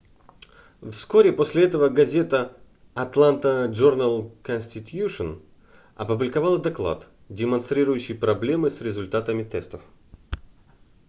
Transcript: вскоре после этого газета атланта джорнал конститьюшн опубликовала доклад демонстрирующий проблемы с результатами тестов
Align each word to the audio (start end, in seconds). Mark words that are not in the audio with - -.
вскоре 0.89 1.31
после 1.31 1.65
этого 1.65 1.87
газета 1.87 2.57
атланта 2.95 3.67
джорнал 3.67 4.31
конститьюшн 4.41 5.33
опубликовала 5.93 6.57
доклад 6.57 7.05
демонстрирующий 7.29 8.15
проблемы 8.15 8.71
с 8.71 8.81
результатами 8.81 9.43
тестов 9.43 9.83